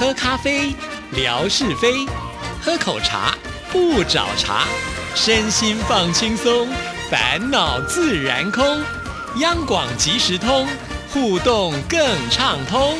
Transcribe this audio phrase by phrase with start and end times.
[0.00, 0.74] 喝咖啡，
[1.14, 2.08] 聊是非；
[2.62, 3.34] 喝口茶，
[3.70, 4.64] 不找茬。
[5.14, 6.66] 身心放轻松，
[7.10, 8.64] 烦恼自然空。
[9.40, 10.66] 央广即时通，
[11.12, 12.00] 互动更
[12.30, 12.96] 畅通。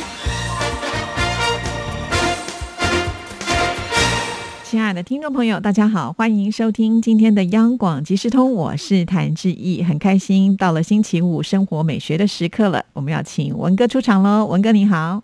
[4.63, 15.23] 亲爱的听众朋友，大家好，欢迎收听今天的央广即时通，我是谭志毅，很开心到了星期五生活美学的时刻了，我们要请文哥出场喽，文哥你好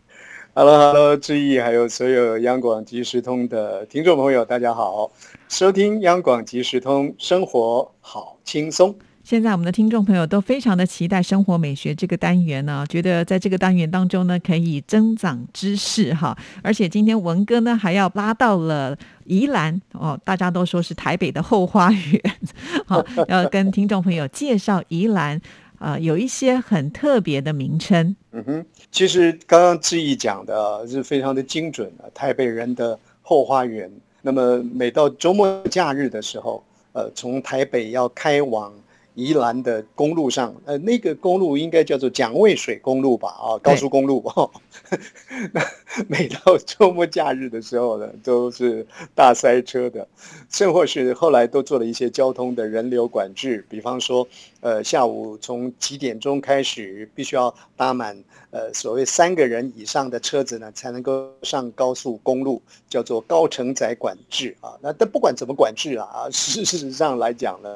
[0.59, 5.11] ，Hello，Hello，志毅，还有所有央广即时通的听众朋友，大家好，
[5.51, 8.95] 收听央广即时通，生活好轻松。
[9.23, 22.23] 现在我们的听众朋友都非常的期待生活美学这个单元呢，觉得在这个单元当中呢可以增长知识哈，而且今天文哥呢还要拉到了宜兰哦，大家都说是台北的后花园，
[22.87, 25.39] 好要跟听众朋友介绍宜兰。
[25.79, 28.17] 啊，有一些很特别的名称。
[28.33, 33.91] 嗯哼，其实刚刚志毅讲的是非常的精准的，台北人的后花园。
[34.23, 38.73] 那么每到周末假日的时候，呃，从台北要开往。
[39.17, 43.29] 宜兰的公路上，呃，那个公路应该叫做蒋渭水公路吧？
[43.31, 44.23] 啊，高速公路。
[45.53, 45.63] 那
[46.07, 50.07] 每到周末假日的时候呢，都是大塞车的，
[50.51, 54.29] 甚或是后来都做了一些交通的人流管制，比方说，
[54.61, 58.23] 呃，下午从几点钟开始，必须要搭满
[58.57, 64.73] 呃所谓三个人以上的车子呢，才能够上高速公路，叫做高承载管制啊。
[64.81, 67.69] 那但不管怎么管制啊， 事实上来讲呢。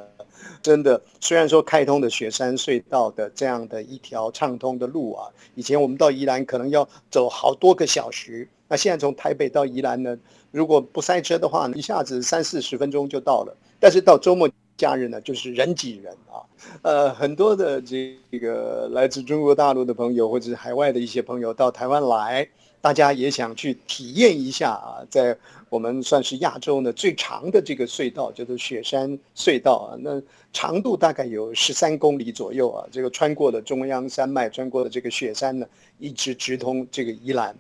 [0.62, 10.17] 真的，虽然说开通的雪山隧道的这样的一条畅通的路啊，以前我们到宜兰可能要走好多个小时，那现在从台北到宜兰呢，
[10.50, 13.56] 如果不塞车的话呢，一下子三四十分钟就到了。
[13.78, 14.48] 但是到周末
[14.81, 16.41] 假日呢，就是人挤人啊，
[16.81, 22.48] 呃，很多的这个来自中国大陆的朋友或者是海外的一些朋友到台湾来。
[22.83, 25.37] 大家也想去体验一下啊，在
[25.69, 30.00] 我们算是亚洲呢最长的这个隧道，叫做雪山隧道啊。
[30.00, 32.88] 那长度大概有十三公里左右啊。
[32.91, 35.66] 这个穿过了中央山脉，穿过了这个雪山呢，
[35.99, 37.55] 一直直通这个宜兰。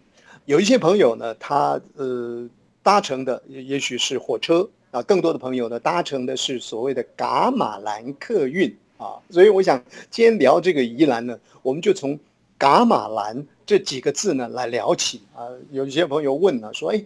[0.46, 2.48] 有一些朋友呢，他呃
[2.82, 9.18] 搭乘的也许是火车啊，更多的朋友呢搭乘的是所谓的噶玛兰客运啊。
[9.30, 12.18] 所以我想今天聊这个宜兰呢，我们就从。
[12.62, 15.48] 噶玛兰这几个字呢，来聊起啊。
[15.70, 17.02] 有些朋友问呢，说：“哎，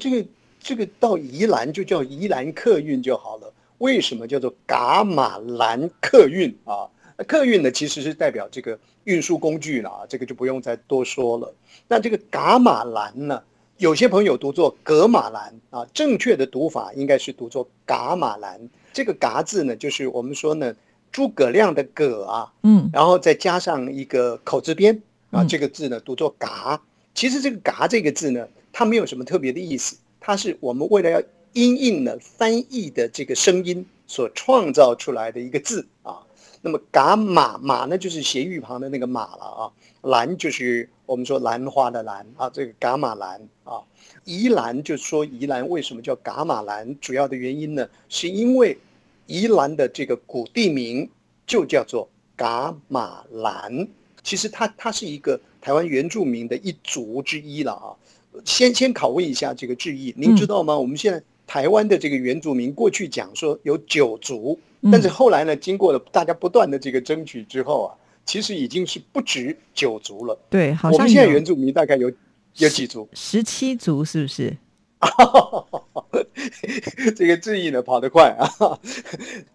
[0.00, 0.26] 这个
[0.58, 6.88] 这个到宜兰就叫宜兰客运就好了，为什么叫做噶玛兰客运啊？
[7.28, 11.54] 客运呢，其实是代表这个运输工具了啊，这个就不用再多说了。
[11.86, 13.42] 那这个噶玛兰呢，
[13.78, 18.68] 有些朋友读作格马兰啊，正确的读法应该是读作噶马兰。
[18.92, 20.74] 这个噶字呢，就是我们说呢。”
[21.14, 26.82] 诸葛亮的葛啊，嗯，然后再加上一个口字边啊，这个字呢读作噶。
[27.14, 36.18] 其实这个噶这个字呢，它没有什么特别的意思，它是我们为了要音应呢翻译的这个声音所创造出来的一个字啊。
[36.62, 39.70] 那么噶马马呢，就是斜玉旁的那个马了啊。
[40.02, 43.80] 兰就是我们说兰花的兰啊，这个噶玛兰啊。
[44.24, 46.98] 宜兰就是说宜兰为什么叫噶玛兰？
[47.00, 48.78] 主要的原因呢，是因为。
[49.26, 51.08] 宜兰的这个古地名
[51.46, 52.06] 就叫做
[52.36, 53.88] 噶玛兰，
[54.22, 57.96] 其实它它是一个台湾原住民的一族之一了啊。
[58.44, 60.78] 先先拷问一下这个志毅，您知道吗？
[60.78, 64.60] 我们现在台湾的这个原住民过去讲说有九族，
[64.92, 70.38] 但是后来呢，经过了大家不断的这个争取之后啊，其实已经是不止九族了。
[70.50, 72.10] 对，好像我们现在原住民大概有
[72.56, 73.08] 有几族？
[73.12, 74.56] 十七族是不是？
[77.14, 78.48] 这个字义呢跑得快啊，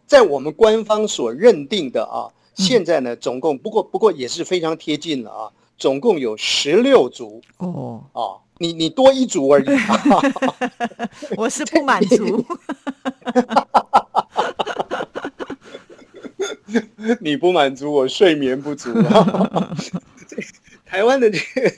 [0.06, 8.22] 在我们官方所认定的啊，现在呢总共不过不过也是非常贴近了啊，总共有十六族哦啊，
[8.60, 9.66] 你你多一组而已，
[11.36, 12.46] 我是不满足，
[17.22, 18.94] 你不满足我睡眠不足，
[20.86, 21.72] 台湾的这个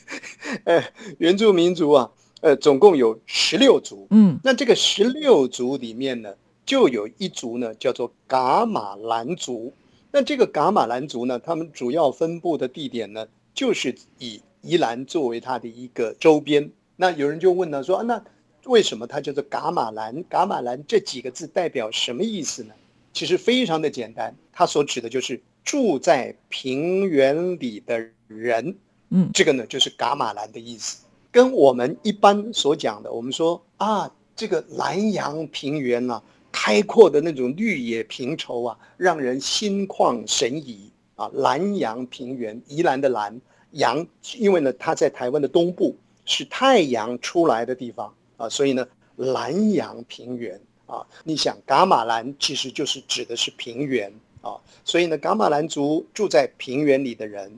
[0.65, 0.83] 呃
[1.17, 2.11] 原住民族啊。
[2.43, 6.33] 呃，总共有十六族，嗯，那这个十六族里面呢，
[6.65, 9.71] 就有一族呢叫做噶玛兰族。
[10.11, 16.71] 那这个噶玛兰族呢，他们主要分布的地点呢，就是以宜兰作为它的一个周边。
[16.95, 18.19] 那有人就问了，说那
[18.65, 20.23] 为什么它叫做噶玛兰？
[20.23, 22.73] 噶玛兰这几个字代表什么意思呢？
[23.13, 28.75] 其实非常的简单，它所指的就是住在平原里的人，
[29.09, 31.05] 嗯，这个呢就是噶玛兰的意思。
[31.31, 36.21] 跟我们一般所讲的，我们说啊，这个南洋平原呐，
[36.51, 41.31] 开阔的那种绿野平畴啊，让人心旷神怡啊。
[41.33, 43.39] 南洋平原，宜兰的南
[43.71, 44.05] 阳，
[44.37, 48.85] 因为呢，它在台湾的东部，是太阳出来的地方啊，所以呢，
[49.15, 50.59] 南洋平原
[50.91, 54.11] 啊，你想噶玛兰其实就是指的是平原
[54.41, 57.49] 啊，所以呢，噶玛兰族住在平原里的人，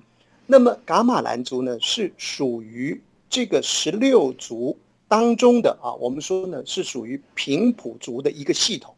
[0.45, 4.77] 那么噶玛兰族呢是属于这个十六族
[5.07, 8.93] 当中的啊，我们说呢是属于平埔族的一个系统。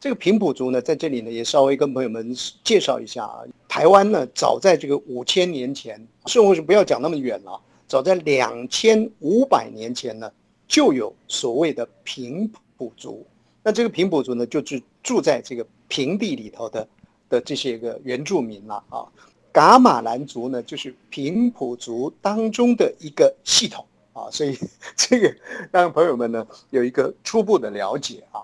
[0.00, 3.44] 这个平埔族呢，在这里呢也稍微跟朋友们介绍一下啊。
[3.68, 5.94] 台湾呢，早在这个五千年前，
[6.24, 10.32] 甚至是不要讲那么远了，早在两千五百年前呢，
[10.66, 13.26] 就有所谓的平埔族。
[13.64, 16.86] 那这个平埔族呢，就是住在这个平地里头的
[17.30, 19.02] 的这些个原住民了啊。
[19.50, 24.58] 噶玛兰族呢，就是平埔族当中的一个系统啊，所以
[24.96, 25.34] 这个
[25.72, 28.42] 让朋友们呢有一个初步的了解啊。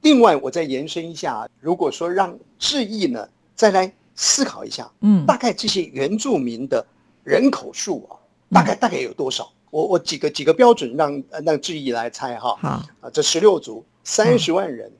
[0.00, 6.84] 另外，我再延伸一下，如果说让志毅呢再来思考一下，嗯，大概这些原住民的
[7.24, 8.16] 人口数啊，
[8.50, 9.52] 大概大概有多少？
[9.72, 12.54] 我我几个几个标准让让志毅来猜哈。
[12.60, 12.68] 好
[13.00, 14.92] 啊，这十六族三十万人、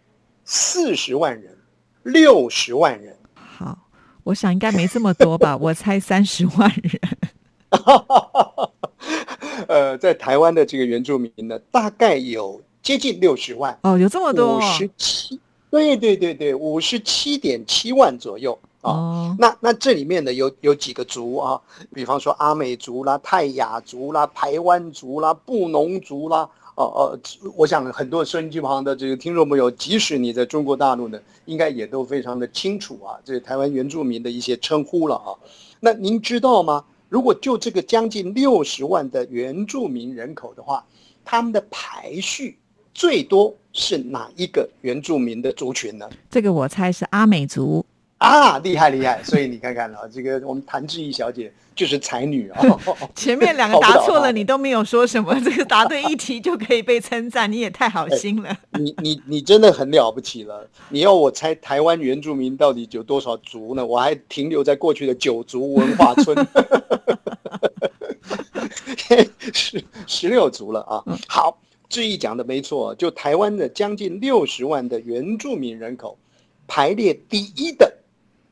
[0.46, 1.54] 四十万人、
[2.02, 3.14] 六十万人。
[3.34, 3.78] 好，
[4.24, 7.00] 我想应该没这么多吧，我猜三十万人。
[9.68, 12.60] 呃，在台湾的这个原住民呢，大概有。
[12.82, 15.38] 接近六十万哦，有这么多，五十七，
[15.70, 19.34] 对对对对，五十七点七万左右啊。
[19.38, 21.58] 那那这里面呢，有有几个族啊？
[21.94, 26.46] 比方说阿美族啦、泰雅族啦、台湾族啦、布农族啦。
[26.74, 27.18] 哦哦，
[27.54, 35.36] 我想很多收音机旁的这个听众朋友，即使你在中国大陆呢，应该也都非常的清楚啊，这台湾原住民的一些称呼了啊。
[35.80, 36.84] 那您知道吗？
[37.08, 40.84] 如果就这个将近六十万的原住民人口的话，
[41.24, 42.58] 他们的排序。
[42.94, 46.06] 最多是哪一个原住民的族群呢？
[46.30, 47.84] 这个我猜是阿美族
[48.22, 49.20] 啊，厉害厉害！
[49.24, 52.62] 所以你看看啊，这个我们谭志毅小姐就是才女啊。
[53.16, 58.56] 前面两个答错了，你都没有说什么，这个答对一题就可以被称赞，你也太好心了。
[58.78, 60.64] 你你你真的很了不起了！
[60.90, 63.84] 你要我猜台湾原住民到底有多少族呢？
[63.84, 66.46] 我还停留在过去的九族文化村，
[69.52, 71.02] 十 十六族了啊！
[71.28, 71.58] 好。
[71.88, 76.16] 志毅讲的没错，就台湾的将近六十万的原住民人口，
[76.66, 77.92] 排列第一的，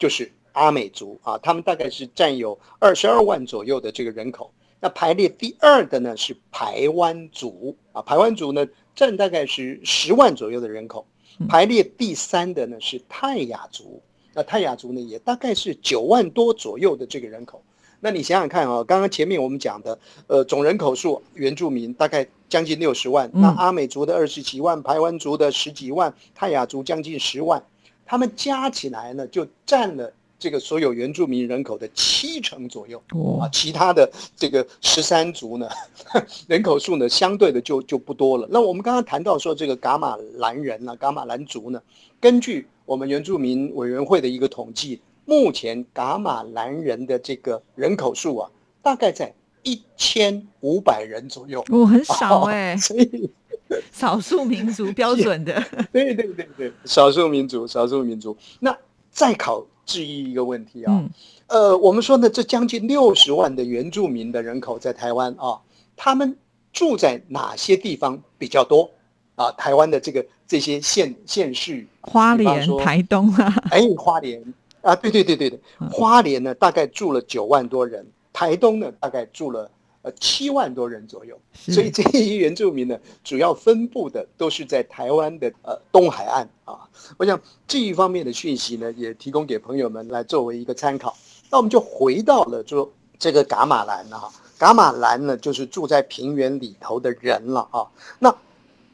[0.00, 4.52] 就是阿美族啊，他们大概是占有二十二万左右的这个人口。
[4.80, 8.66] 那排列第二的呢是排湾族啊，排湾族呢
[8.96, 11.06] 占大概是十万左右的人口。
[11.48, 14.02] 排列第三的呢是泰雅族，
[14.34, 17.62] 那泰雅族呢也大概是九万多左右的这个人口。
[18.00, 27.62] 那你想想看啊，刚刚前面我们讲的，呃，总人口数原住民大概将近六十万，那阿美族的二十几万，排湾族的十几万，泰雅族将近十万，
[28.10, 33.00] 他们加起来呢，就占了这个所有原住民人口的七成左右。
[33.40, 35.68] 啊，其他的这个十三族呢，
[36.48, 38.48] 人口数呢，相对的就就不多了。
[38.50, 41.80] 那我们刚刚谈到说，这个噶玛兰人呢，噶玛兰族呢，
[42.18, 45.00] 根据我们原住民委员会的一个统计。
[45.24, 48.50] 目前噶玛兰人的这个人口数啊，
[48.82, 51.64] 大概在一千五百人左右。
[51.68, 53.30] 哦，很少 哎，所以
[53.92, 55.62] 少数民族标准的。
[55.92, 58.36] 对对对对，少数民族，少数民族。
[58.58, 58.76] 那
[59.10, 61.04] 再考质疑一个问题啊，
[61.46, 65.58] 呃，我们说呢，这将近六十万的原住民的人口在台湾啊，
[65.96, 66.36] 他们
[66.72, 68.90] 住在哪些地方比较多
[69.34, 69.50] 啊？
[69.52, 74.42] 台湾的这个这些县县市，花莲、台东啊， 哎，花莲。
[74.82, 79.70] 啊，对对对对对，花莲呢大概住了九万多人，台东呢大概住了
[80.02, 86.88] 呃七万多人左右，所以这些原住民呢主要分布的都是在台湾的呃东海岸啊。
[87.16, 91.16] 我想这一方面的讯息呢也提供给朋友们来作为一个参考。
[91.50, 97.86] 那我们就回到了说这个噶玛兰哈，噶玛兰呢就是住在平原里头的人了啊。
[98.18, 98.34] 那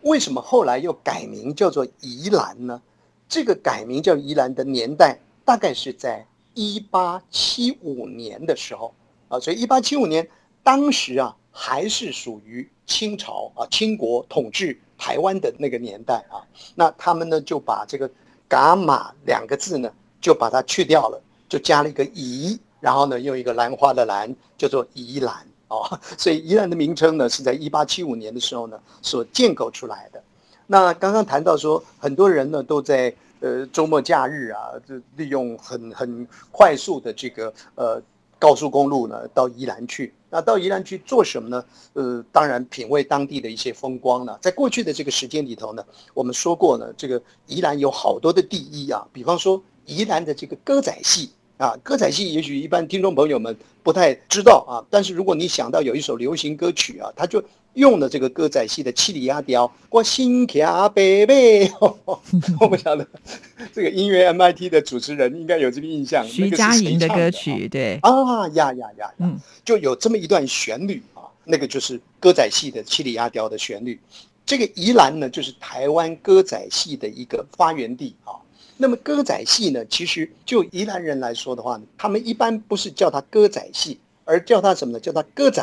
[0.02, 2.80] 为什么后来又改名叫做宜兰呢？
[3.28, 5.18] 这个改名叫宜兰的年代。
[5.46, 8.92] 大概是在一八七五年的时候
[9.28, 10.28] 啊，所以一八七五年
[10.66, 16.42] 当时啊还是属于清朝啊清国统治台湾的那个年代啊，
[16.74, 18.10] 那他们呢就把这个
[18.50, 19.88] “噶玛”两个字呢
[20.20, 25.86] 就把它去掉了，就加了一个“宜”，然后呢用一个兰花的“兰”叫做宜兰哦，
[26.18, 30.20] 所以宜兰的名称呢是在一八七五年的时候呢所建构出来的。
[30.66, 33.14] 那刚刚谈到说，很多人呢都在。
[33.38, 38.02] 呃，周末假日啊，就利用很很快速的这个呃
[38.38, 40.10] 高速公路呢，到宜兰去。
[40.36, 41.64] 那到宜兰去做什么呢？
[41.94, 44.38] 呃，当然品味当地的一些风光了。
[44.42, 57.42] 在过去的这个时间里头呢，我们说过呢，这个宜兰有好多的第一啊，比方说宜兰的这个歌仔戏啊，歌仔戏也许一般听众朋友们不太知道啊，但是如果你想到有一首流行歌曲啊，它就
[57.76, 61.70] 用的这个歌仔戏的七里鸭调，我心卡贝贝，
[62.58, 63.06] 我不晓得
[63.72, 74.00] 这个音乐 MIT 的主持人应该有这个印象，徐佳莹的歌曲，对 啊呀呀呀，嗯，就有这么一段旋律啊，那个就是歌仔戏的七里鸭调的旋律。
[74.46, 78.32] 这个宜兰呢，就是台湾歌仔戏的一个发源地啊。
[78.78, 85.00] 那么歌仔戏呢，其实就宜兰人来说的话呢，他们一般不是叫它歌仔戏，而叫它什么呢？
[85.00, 85.62] 叫它歌仔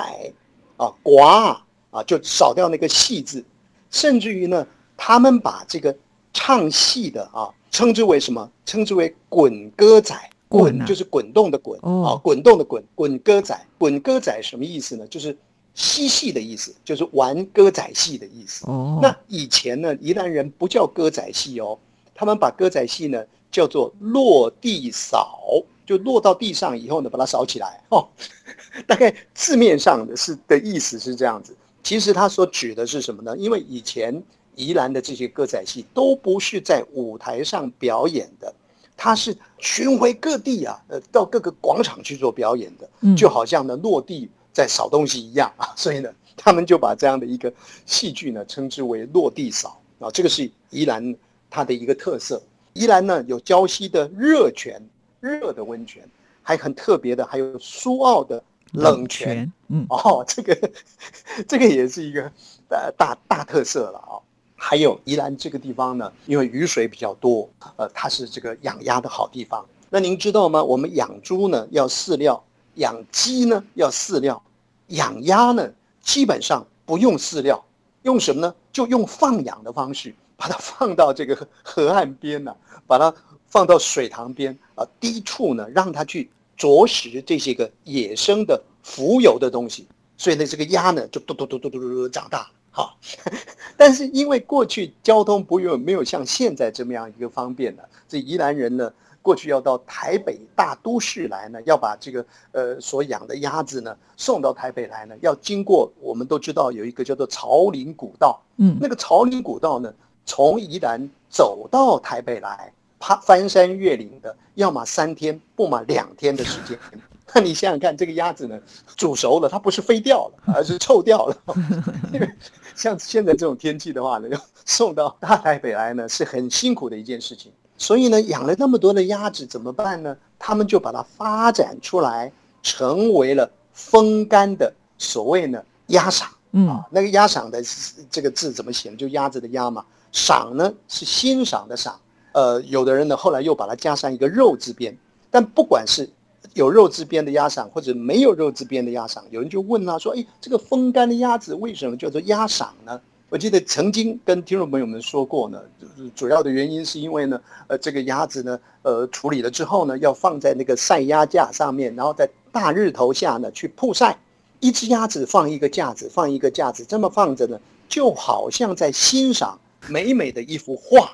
[0.78, 1.58] 啊，寡
[1.94, 3.46] 啊，就少掉那个戏字，
[3.92, 5.96] 甚至于呢，他们把这个
[6.34, 8.52] 唱戏的啊，称之为什么？
[8.66, 10.14] 称之为滚歌仔，
[10.50, 15.06] 滚就是滚动的滚啊，滚动的滚，滚歌仔，滚歌仔什么意思呢？
[15.08, 15.38] 就是
[15.76, 18.66] 嬉戏的意思，就是玩歌仔戏的意思。
[18.68, 21.78] 哦，那以前呢，宜兰人不叫歌仔戏哦。
[22.16, 27.82] 他们把歌仔戏呢叫做落地扫，就落到地上以后呢，把它扫起来。
[27.90, 28.08] 哦，
[28.86, 31.56] 大概字面上的是的意思是这样子。
[31.84, 33.36] 其实他所指的是什么呢？
[33.38, 34.24] 因为以前
[34.56, 38.54] 宜兰的这些歌仔戏都不是在舞台上表演的，
[38.96, 45.74] 它是巡回各地啊，呃，到各个广场去做表演的，就好像呢落地在扫东西一样啊。
[45.78, 47.54] 所以呢，他们就把这样的一个
[47.86, 50.10] 戏剧呢称之为落地扫啊。
[50.12, 51.16] 这个是宜兰。
[51.56, 52.42] 它的一个特色，
[52.74, 54.82] 宜兰呢有礁溪的热泉，
[55.20, 56.02] 热的温泉，
[56.42, 59.52] 还很特别的，还有苏澳的冷泉。
[59.70, 60.72] 嗯，哦， 这个
[61.48, 62.22] 这个也是一个
[62.70, 64.20] 呃大大特色了啊。
[64.56, 69.66] 还有宜兰这个地方呢，因为雨水比较多，呃，它是这个养鸭的好地方。
[69.90, 70.64] 那您知道吗？
[70.64, 72.44] 我们养猪呢要饲料，
[72.76, 74.42] 养鸡呢要饲料，
[74.88, 75.70] 养鸭呢
[76.02, 77.64] 基本上不用饲料，
[78.04, 78.56] 用什么呢？
[78.72, 80.14] 就用放养的方式。
[80.36, 82.54] 把它放到这个河岸边呢，
[82.86, 83.14] 把它
[83.48, 89.88] 放到水塘边啊，低处呢，让它去啄食这些个野生的浮游的东西。
[90.18, 92.96] 所以呢，这个鸭呢就嘟嘟嘟嘟嘟嘟长大哈。
[93.76, 98.92] 但是因为过去交通不用没有像现在这么样一个方便的，这宜兰人呢
[99.22, 109.94] 过去要到台北大都市来呢，要把这个呃所养的鸭子呢送到台北来呢，要经过我们都知道有一个叫做潮林古道，嗯，那个潮林古道呢。
[110.26, 112.72] 从宜兰走到台北来，
[113.06, 116.80] 爬翻山越岭的，要么三天，不嘛两天的时间。
[117.36, 118.58] 那你想想看，这个鸭子呢，
[118.96, 121.38] 煮熟了，它不是飞掉了，而是臭掉了。
[122.14, 122.34] 因为
[122.74, 127.52] 像现在这种天气的话呢，要 送到大台北来呢，是很辛苦的一件事情。
[127.78, 130.16] 所以呢，养了那么多的鸭子怎么办呢？
[130.40, 132.32] 他们就把它发展出来，
[132.62, 136.30] 成为了风干的所谓呢鸭赏。
[136.54, 137.62] 嗯，那个鸭赏的
[138.10, 138.96] 这个字怎么写呢？
[138.96, 139.84] 就鸭子的鸭嘛。
[140.14, 142.00] 赏呢是欣赏的赏，
[142.34, 144.98] 呃，有的人呢后来又把它加上一个肉字边，
[145.32, 146.10] 但不管是
[146.54, 153.00] 有肉字边的鸭嗓或者没有肉字边的鸭嗓，有人就问他说：“哎，这个风干的鸭子为什么叫做鸭嗓呢？”
[153.30, 164.20] 我记得曾经跟听众朋友们说过呢，就是主要的原因是因为呢，呃，这个鸭子呢，呃，处理了之后呢，要放在那个晒鸭架上面，然后在大日头下呢去曝晒，
[164.60, 167.60] 一只鸭子放一个架子，放一个架子，这么放着呢，
[167.90, 169.60] 就好像在欣赏。
[169.90, 171.12] 美美的一幅画，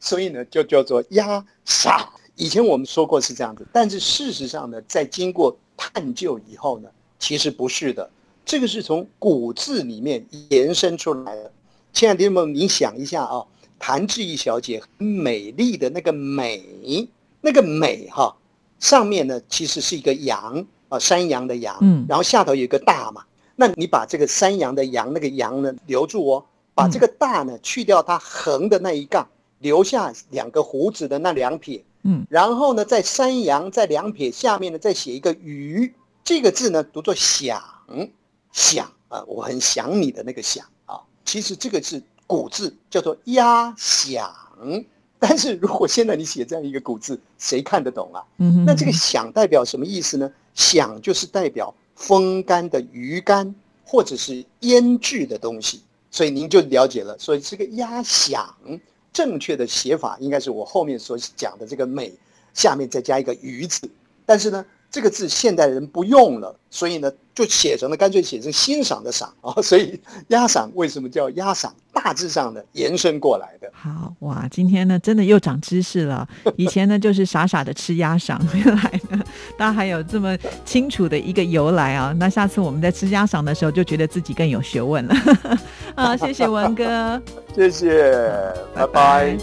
[0.00, 2.08] 所以呢，就叫做压傻。
[2.36, 8.10] 以前我们说过是这样子，但是事实上呢，在经过探究以后呢，其实不是的。
[8.44, 11.52] 这个是从古字里面延伸出来的。
[11.92, 13.44] 亲爱的朋友们，你想一下啊，
[13.78, 17.08] 谭志毅小姐很美丽的那个美，
[17.40, 18.34] 那个美哈，
[18.80, 23.22] 上面呢其实是一个羊啊，山羊的羊，嗯，然后下头有一个大嘛，
[23.56, 26.44] 那你把这个山羊的羊那个羊呢留住哦。
[26.74, 29.28] 把这个大呢去掉，它横的那一杠，
[29.62, 37.62] 留下两个胡子的那两撇，嗯，然后呢，在山羊在两撇下面呢，再写一个鱼，这个字呢读作想，
[38.52, 44.30] 想啊，我很想你的那个想啊，其实这个是古字，叫做压想，
[45.18, 48.22] 但是如果现在你写这样一个古字，谁看得懂啊？
[48.38, 50.30] 嗯，那这个想代表什么意思呢？
[50.54, 53.54] 想就是代表风干的鱼干
[53.86, 55.82] 或者是腌制的东西。
[56.14, 58.54] 所以您就了解了，所以这个压响
[59.12, 62.12] 正确的写法应该是我后面所讲的这个美，
[62.54, 63.90] 下面再加一个鱼字，
[64.24, 64.64] 但是呢。
[64.92, 69.54] 这个字现代人不用了，所以呢，就写成了，干脆写成欣赏的赏啊。
[69.64, 71.74] 所以鸭赏为什么叫鸭赏？
[71.94, 73.70] 大致上的延伸过来的。
[73.72, 76.28] 好哇，今天呢，真的又长知识了。
[76.56, 79.24] 以前呢，就是傻傻的吃鸭赏， 原来呢，
[79.56, 82.14] 大家还有这么清楚的一个由来啊。
[82.18, 85.14] 那下次我们在吃鸭赏的时候，就觉得自己更有学问了。
[85.94, 87.20] 啊，谢谢文哥，
[87.54, 88.12] 谢谢，
[88.74, 89.36] 拜拜。